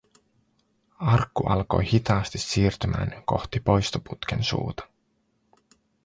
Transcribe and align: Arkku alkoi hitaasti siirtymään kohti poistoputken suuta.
Arkku 0.99 1.47
alkoi 1.47 1.91
hitaasti 1.91 2.37
siirtymään 2.37 3.23
kohti 3.25 3.59
poistoputken 3.59 4.43
suuta. 4.43 4.87